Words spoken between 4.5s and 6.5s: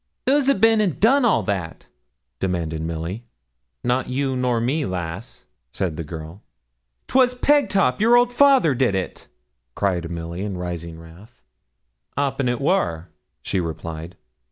me, lass,' said the girl.